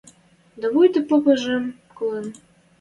Дӓ 0.59 0.67
вуйта 0.73 1.01
попымыжым 1.09 1.63
колын: 1.97 2.27